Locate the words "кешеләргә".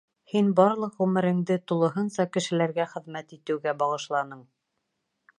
2.37-2.87